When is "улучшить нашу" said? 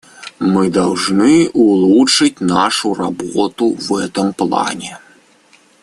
1.49-2.95